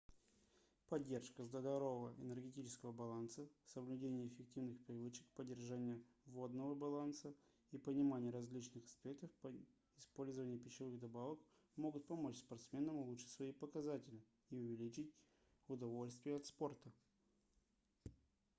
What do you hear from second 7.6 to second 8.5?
и понимание